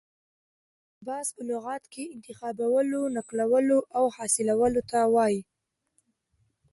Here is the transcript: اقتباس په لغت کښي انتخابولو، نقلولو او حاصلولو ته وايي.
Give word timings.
اقتباس 0.89 1.27
په 1.35 1.41
لغت 1.49 1.83
کښي 1.93 2.05
انتخابولو، 2.15 3.01
نقلولو 3.17 3.77
او 3.97 4.05
حاصلولو 4.15 4.81
ته 4.91 4.99
وايي. 5.13 5.41